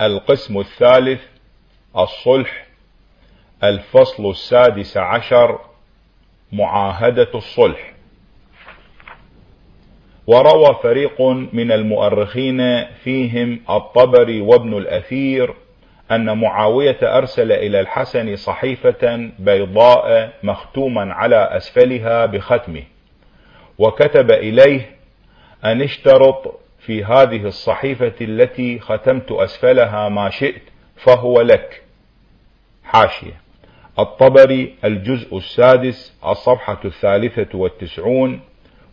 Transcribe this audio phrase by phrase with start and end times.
[0.00, 1.20] القسم الثالث
[1.96, 2.66] الصلح.
[3.64, 5.58] الفصل السادس عشر
[6.52, 7.94] معاهدة الصلح.
[10.26, 11.22] وروى فريق
[11.52, 15.54] من المؤرخين فيهم الطبري وابن الأثير
[16.10, 22.82] أن معاوية أرسل إلى الحسن صحيفة بيضاء مختوما على أسفلها بختمه
[23.78, 24.90] وكتب إليه
[25.64, 30.62] أن اشترط في هذه الصحيفة التي ختمت أسفلها ما شئت
[30.96, 31.82] فهو لك.
[32.84, 33.40] حاشية.
[33.98, 38.40] الطبري الجزء السادس الصفحة الثالثة والتسعون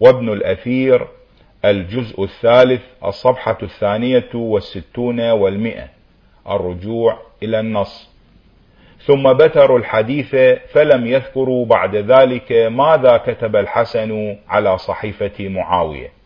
[0.00, 1.06] وابن الأثير
[1.64, 5.88] الجزء الثالث الصفحة الثانية والستون والمئة.
[6.48, 8.10] الرجوع إلى النص.
[9.06, 10.36] ثم بتروا الحديث
[10.72, 16.19] فلم يذكروا بعد ذلك ماذا كتب الحسن على صحيفة معاوية.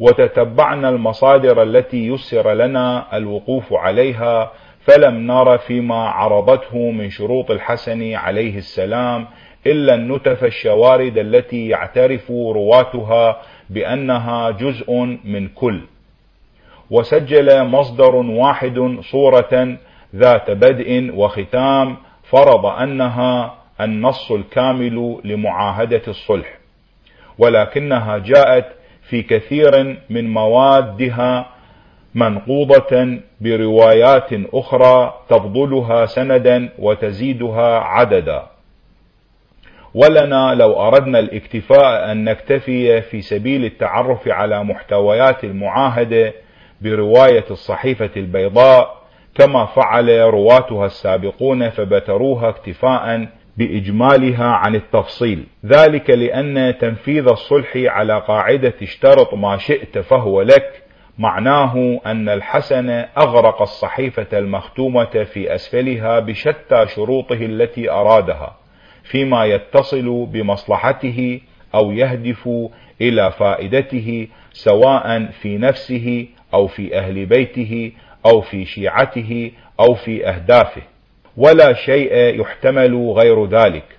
[0.00, 8.58] وتتبعنا المصادر التي يسر لنا الوقوف عليها فلم نر فيما عرضته من شروط الحسن عليه
[8.58, 9.26] السلام
[9.66, 13.40] إلا النتف الشوارد التي يعترف رواتها
[13.70, 14.92] بأنها جزء
[15.24, 15.80] من كل.
[16.90, 19.78] وسجل مصدر واحد صورة
[20.16, 26.58] ذات بدء وختام فرض أنها النص الكامل لمعاهدة الصلح.
[27.38, 28.77] ولكنها جاءت
[29.08, 31.46] في كثير من موادها
[32.14, 38.42] منقوضة بروايات أخرى تفضلها سندا وتزيدها عددا.
[39.94, 46.32] ولنا لو أردنا الاكتفاء أن نكتفي في سبيل التعرف على محتويات المعاهدة
[46.80, 48.98] برواية الصحيفة البيضاء
[49.34, 53.28] كما فعل رواتها السابقون فبتروها اكتفاء
[53.58, 55.46] بإجمالها عن التفصيل.
[55.66, 60.82] ذلك لأن تنفيذ الصلح على قاعدة اشترط ما شئت فهو لك.
[61.18, 68.56] معناه أن الحسن أغرق الصحيفة المختومة في أسفلها بشتى شروطه التي أرادها
[69.02, 71.40] فيما يتصل بمصلحته
[71.74, 72.48] أو يهدف
[73.00, 77.92] إلى فائدته سواء في نفسه أو في أهل بيته
[78.26, 79.50] أو في شيعته
[79.80, 80.82] أو في أهدافه.
[81.38, 83.98] ولا شيء يحتمل غير ذلك.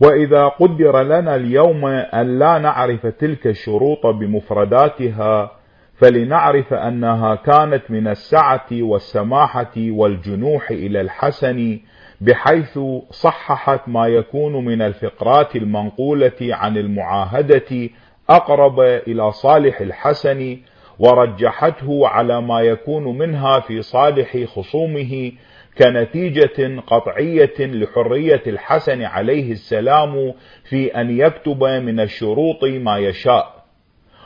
[0.00, 5.50] وإذا قدر لنا اليوم أن لا نعرف تلك الشروط بمفرداتها
[5.96, 11.78] فلنعرف أنها كانت من السعة والسماحة والجنوح إلى الحسن
[12.20, 12.78] بحيث
[13.10, 17.88] صححت ما يكون من الفقرات المنقولة عن المعاهدة
[18.30, 20.58] أقرب إلى صالح الحسن
[20.98, 25.32] ورجحته على ما يكون منها في صالح خصومه
[25.78, 30.34] كنتيجة قطعية لحرية الحسن عليه السلام
[30.64, 33.64] في أن يكتب من الشروط ما يشاء.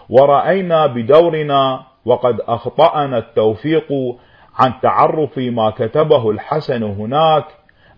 [0.08, 3.88] ورأينا بدورنا وقد أخطأنا التوفيق
[4.58, 7.44] عن تعرف ما كتبه الحسن هناك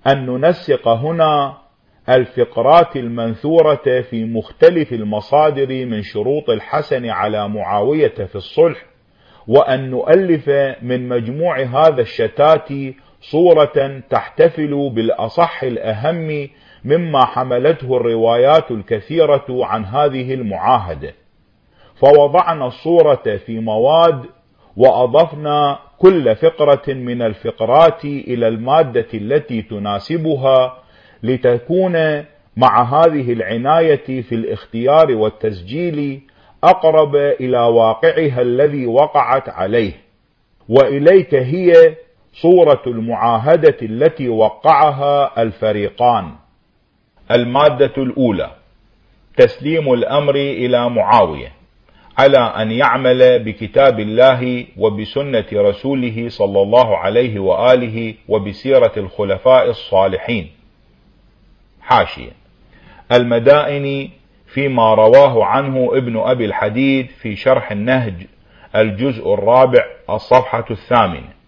[0.07, 1.55] أن ننسق هنا
[2.09, 8.85] الفقرات المنثورة في مختلف المصادر من شروط الحسن على معاوية في الصلح
[9.49, 10.49] وأن نؤلف
[10.83, 12.69] من مجموع هذا الشتات
[13.31, 16.49] صورة تحتفل بالأصح الأهم
[16.85, 21.15] مما حملته الروايات الكثيرة عن هذه المعاهدة.
[21.95, 24.25] فوضعنا الصورة في مواد
[24.77, 30.79] وأضفنا كل فقرة من الفقرات إلى المادة التي تناسبها
[31.23, 32.25] لتكون
[32.57, 36.21] مع هذه العناية في الاختيار والتسجيل
[36.65, 39.93] أقرب إلى واقعها الذي وقعت عليه.
[40.69, 41.95] وإليك هي
[42.43, 46.31] صورة المعاهدة التي وقعها الفريقان.
[47.31, 48.51] المادة الأولى
[49.37, 51.53] تسليم الأمر إلى معاوية
[52.19, 60.51] على أن يعمل بكتاب الله وبسنة رسوله صلى الله عليه وآله وبسيرة الخلفاء الصالحين.
[61.81, 62.31] حاشية
[63.13, 64.11] المدائن
[64.47, 68.27] فيما رواه عنه ابن أبي الحديد في شرح النهج
[68.77, 71.44] الجزء الرابع الصفحة الثامنة.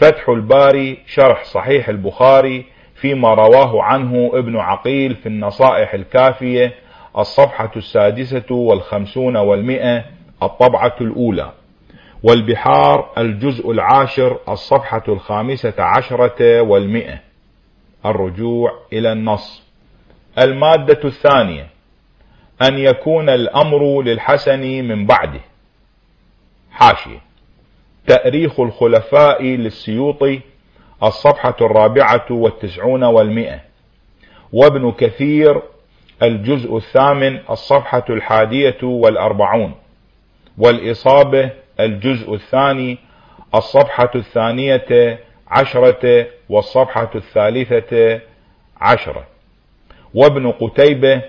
[0.00, 2.64] فتح الباري شرح صحيح البخاري
[2.94, 6.74] فيما رواه عنه ابن عقيل في النصائح الكافية
[7.18, 10.04] الصفحة السادسة والخمسون والمئة
[10.42, 11.52] الطبعة الأولى.
[12.22, 17.18] والبحار الجزء العاشر الصفحة الخامسة عشرة والمئة.
[18.06, 19.62] الرجوع إلى النص.
[20.38, 21.66] المادة الثانية
[22.62, 25.40] أن يكون الأمر للحسن من بعده.
[26.72, 27.29] حاشية.
[28.10, 30.40] تأريخ الخلفاء للسيوطي
[31.02, 33.60] الصفحة الرابعة والتسعون والمئة.
[34.52, 35.62] وابن كثير
[36.22, 39.74] الجزء الثامن الصفحة الحادية والأربعون.
[40.58, 42.98] والإصابة الجزء الثاني
[43.54, 45.18] الصفحة الثانية
[45.48, 48.20] عشرة والصفحة الثالثة
[48.80, 49.26] عشرة.
[50.14, 51.22] وابن قتيبة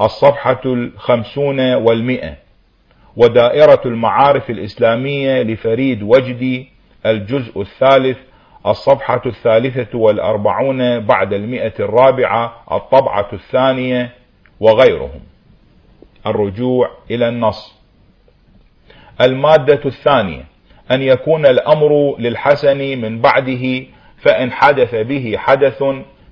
[0.00, 2.45] الصفحة الخمسون والمئة.
[3.16, 6.68] ودائرة المعارف الإسلامية لفريد وجدي
[7.06, 8.18] الجزء الثالث
[8.66, 14.10] الصفحة الثالثة والأربعون بعد المئة الرابعة الطبعة الثانية
[14.60, 15.20] وغيرهم.
[16.26, 17.76] الرجوع إلى النص.
[19.20, 20.44] المادة الثانية
[20.90, 23.82] أن يكون الأمر للحسن من بعده
[24.18, 25.82] فإن حدث به حدث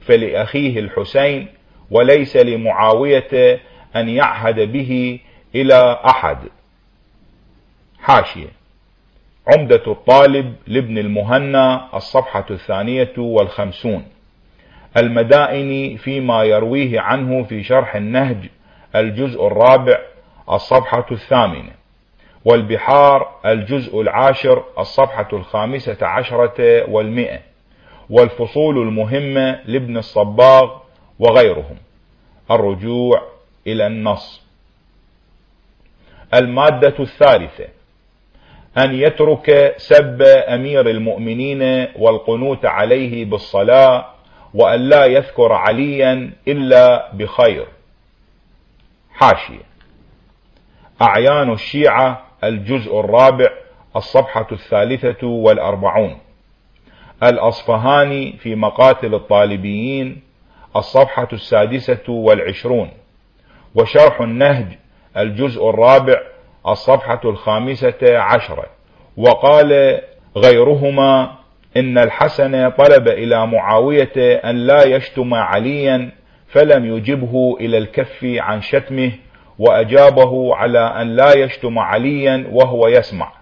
[0.01, 1.47] فلأخيه الحسين
[1.91, 3.61] وليس لمعاوية
[3.97, 5.21] أن يعهد به
[5.55, 6.39] إلى أحد.
[8.05, 8.49] حاشية.
[9.47, 14.07] عمدة الطالب لابن المهنا الصفحة الثانية والخمسون.
[14.97, 18.37] المدائن فيما يرويه عنه في شرح النهج
[18.97, 19.99] الجزء الرابع
[20.51, 21.73] الصفحة الثامنة.
[22.45, 27.41] والبحار الجزء العاشر الصفحة الخامسة عشرة والمئة.
[28.11, 30.77] والفصول المهمة لابن الصباغ
[31.19, 31.77] وغيرهم.
[32.51, 33.23] الرجوع
[33.67, 34.45] إلى النص.
[36.35, 37.69] المادة الثالثة
[38.79, 44.07] أن يترك سب أمير المؤمنين والقنوت عليه بالصلاة
[44.55, 47.67] وأن لا يذكر عليا إلا بخير.
[49.13, 49.63] حاشية.
[51.03, 53.49] أعيان الشيعة الجزء الرابع
[53.97, 56.19] الصفحة الثالثة والأربعون.
[57.23, 60.23] الأصفهاني في مقاتل الطالبيين
[60.77, 62.91] الصفحة السادسة والعشرون.
[63.75, 64.67] وشرح النهج
[65.17, 66.21] الجزء الرابع
[66.69, 68.67] الصفحة الخامسة عشرة
[69.17, 70.01] وقال
[70.37, 71.37] غيرهما
[71.77, 76.11] إن الحسن طلب إلى معاوية أن لا يشتم عليا
[76.49, 79.13] فلم يجبه إلى الكف عن شتمه
[79.59, 83.33] وأجابه على أن لا يشتم عليا وهو يسمع.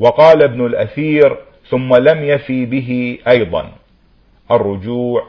[0.00, 1.36] وقال ابن الأثير
[1.68, 3.72] ثم لم يفي به أيضا.
[4.50, 5.26] الرجوع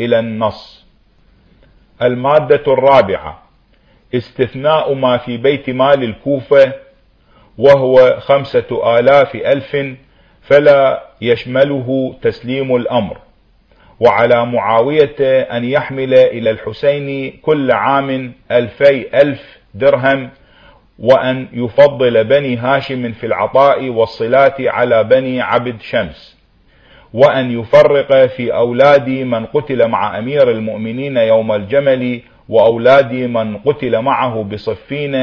[0.00, 0.86] إلى النص.
[2.02, 3.42] المادة الرابعة.
[4.14, 6.72] استثناء ما في بيت مال الكوفة
[7.58, 9.76] وهو خمسة آلاف ألف
[10.42, 13.16] فلا يشمله تسليم الأمر.
[14.00, 20.30] وعلى معاوية أن يحمل إلى الحسين كل عام ألفي ألف درهم
[20.98, 26.36] وأن يفضل بني هاشم في العطاء والصلات على بني عبد شمس
[27.14, 34.42] وأن يفرق في أولاد من قتل مع أمير المؤمنين يوم الجمل وأولاد من قتل معه
[34.42, 35.14] بصفين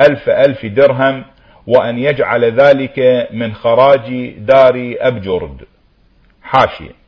[0.00, 1.24] ألف ألف درهم
[1.66, 5.62] وأن يجعل ذلك من خراج دار أبجرد.
[6.42, 7.02] حاشية.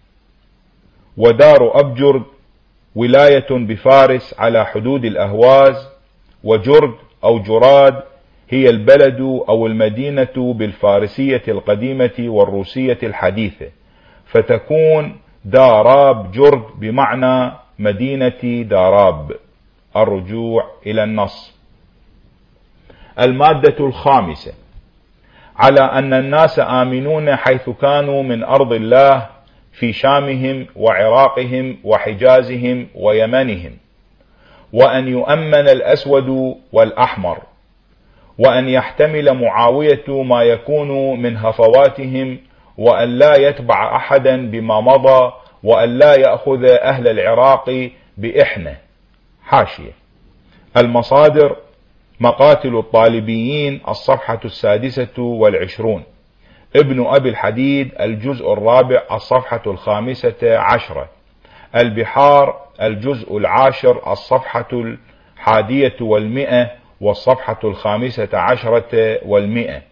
[1.16, 2.22] ودار أبجرد
[2.94, 5.88] ولاية بفارس على حدود الأهواز
[6.44, 8.02] وجرد أو جراد
[8.50, 13.66] هي البلد أو المدينة بالفارسية القديمة والروسية الحديثة.
[14.26, 19.32] فتكون داراب جرد بمعنى مدينة داراب.
[19.96, 21.54] الرجوع إلى النص.
[23.20, 24.52] المادة الخامسة
[25.56, 29.26] على أن الناس آمنون حيث كانوا من أرض الله
[29.72, 33.76] في شامهم وعراقهم وحجازهم ويمنهم
[34.72, 37.38] وأن يؤمن الأسود والأحمر
[38.38, 42.38] وأن يحتمل معاوية ما يكون من هفواتهم
[42.78, 45.32] وأن لا يتبع أحدا بما مضى
[45.62, 48.76] وأن لا يأخذ أهل العراق بإحنة.
[49.54, 49.92] حاشية.
[50.76, 51.56] المصادر
[52.20, 56.02] مقاتل الطالبيين الصفحة السادسة والعشرون.
[56.76, 61.08] ابن أبي الحديد الجزء الرابع الصفحة الخامسة عشرة.
[61.76, 66.70] البحار الجزء العاشر الصفحة الحادية والمئة
[67.00, 69.82] والصفحة الخامسة عشرة والمئة.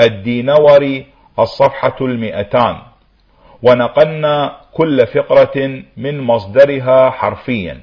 [0.00, 1.06] الدينوري
[1.38, 2.76] الصفحة المئتان.
[3.62, 7.80] ونقلنا كل فقرة من مصدرها حرفيا.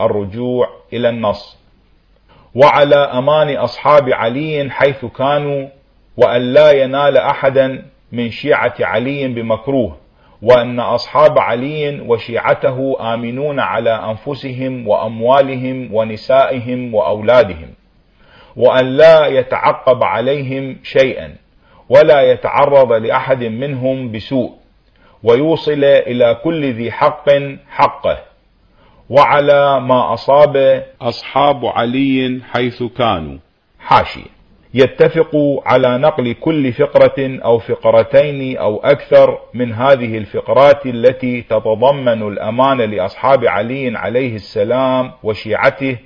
[0.00, 1.58] الرجوع إلى النص.
[2.54, 5.68] وعلى أمان أصحاب علي حيث كانوا
[6.16, 9.96] وأن لا ينال أحدا من شيعة علي بمكروه
[10.42, 17.68] وأن أصحاب علي وشيعته آمنون على أنفسهم وأموالهم ونسائهم وأولادهم
[18.56, 21.34] وأن لا يتعقب عليهم شيئا
[21.88, 24.52] ولا يتعرض لأحد منهم بسوء
[25.22, 27.30] ويوصل إلى كل ذي حق
[27.70, 28.18] حقه.
[29.10, 33.38] وعلى ما أصاب أصحاب علي حيث كانوا.
[33.78, 34.38] حاشية.
[34.74, 35.36] يتفق
[35.66, 43.44] على نقل كل فقرة أو فقرتين أو أكثر من هذه الفقرات التي تتضمن الأمان لأصحاب
[43.46, 45.96] علي عليه السلام وشيعته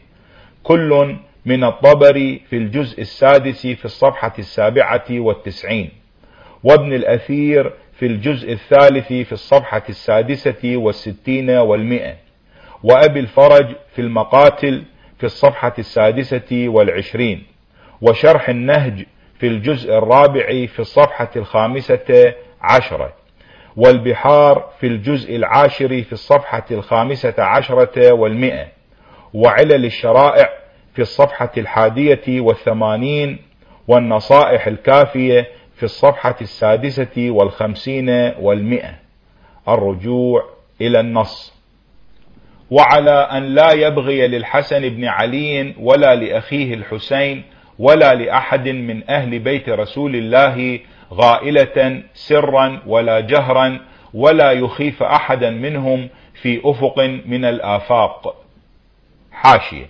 [0.62, 1.16] كل
[1.46, 5.90] من الطبري في الجزء السادس في الصفحة السابعة والتسعين
[6.64, 12.14] وابن الأثير في الجزء الثالث في الصفحة السادسة والستين والمئة.
[12.82, 14.82] وأبي الفرج في المقاتل
[15.18, 17.46] في الصفحة السادسة والعشرين
[18.00, 19.06] وشرح النهج
[19.38, 23.12] في الجزء الرابع في الصفحة الخامسة عشرة
[23.76, 28.66] والبحار في الجزء العاشر في الصفحة الخامسة عشرة والمئة
[29.34, 30.48] وعلل الشرائع
[30.94, 33.38] في الصفحة الحادية والثمانين
[33.88, 38.08] والنصائح الكافية في الصفحة السادسة والخمسين
[38.38, 38.94] والمئة.
[39.68, 40.44] الرجوع
[40.80, 41.61] إلى النص.
[42.72, 47.42] وعلى أن لا يبغي للحسن بن علي ولا لأخيه الحسين
[47.78, 50.80] ولا لأحد من أهل بيت رسول الله
[51.14, 53.80] غائلة سرا ولا جهرا
[54.14, 56.08] ولا يخيف أحدا منهم
[56.42, 58.34] في أفق من الآفاق.
[59.32, 59.86] حاشية.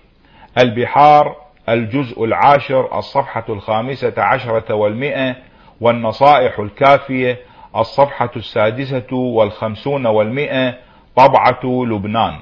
[0.58, 1.36] البحار
[1.68, 5.36] الجزء العاشر الصفحة الخامسة عشرة والمئة
[5.80, 7.38] والنصائح الكافية
[7.76, 10.74] الصفحة السادسة والخمسون والمئة
[11.16, 12.34] طبعة لبنان.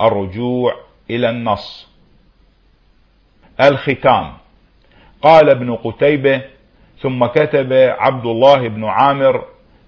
[0.00, 0.74] الرجوع
[1.10, 1.90] إلى النص.
[3.60, 4.32] الختام.
[5.22, 6.42] قال ابن قتيبة
[6.98, 9.44] ثم كتب عبد الله بن عامر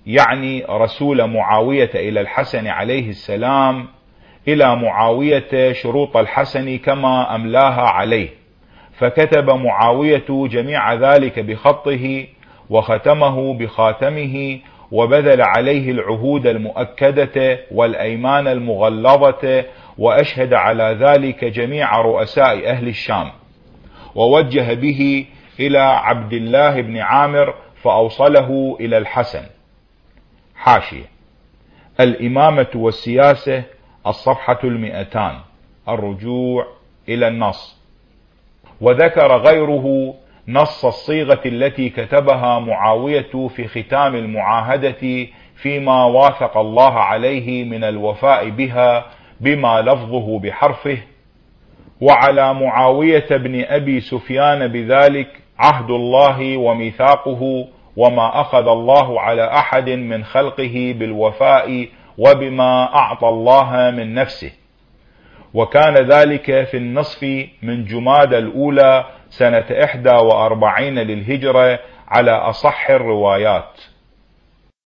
[0.07, 3.89] يعني رسول معاوية إلى الحسن عليه السلام
[4.49, 8.29] إلى معاوية شروط الحسن كما أملاها عليه.
[8.99, 12.27] فكتب معاوية جميع ذلك بخطه
[12.71, 14.59] وختمه بخاتمه
[14.93, 19.65] وبذل عليه العهود المؤكدة والأيمان المغلظة
[19.99, 23.31] وأشهد على ذلك جميع رؤساء أهل الشام.
[24.15, 25.27] ووجه به
[25.61, 29.43] إلى عبد الله بن عامر فأوصله إلى الحسن.
[30.55, 31.05] حاشية.
[32.01, 33.63] الإمامة والسياسة
[34.07, 35.39] الصفحة المئتان.
[35.89, 36.67] الرجوع
[37.09, 37.83] إلى النص.
[38.81, 40.15] وذكر غيره
[40.49, 49.07] نص الصيغة التي كتبها معاوية في ختام المعاهدة فيما واثق الله عليه من الوفاء بها
[49.43, 50.99] بما لفظه بحرفه
[52.01, 60.25] وعلى معاوية بن أبي سفيان بذلك عهد الله وميثاقه وما أخذ الله على أحد من
[60.25, 64.53] خلقه بالوفاء وبما أعطى الله من نفسه.
[65.55, 73.81] وكان ذلك في النصف من جماد الأولى سنة إحدى وأربعين للهجرة على أصح الروايات.